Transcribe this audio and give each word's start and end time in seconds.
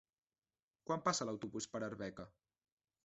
Quan 0.87 1.03
passa 1.09 1.27
l'autobús 1.29 1.69
per 1.75 1.83
Arbeca? 1.91 2.27